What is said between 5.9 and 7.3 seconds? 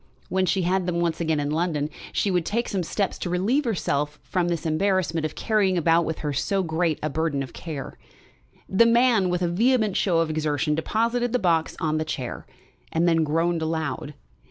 with her so great a